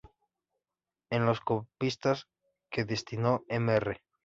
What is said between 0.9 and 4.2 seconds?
En los copistas que destinó Mr.